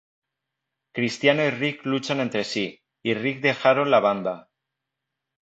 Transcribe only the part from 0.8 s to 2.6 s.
Cristiano y Rick luchan entre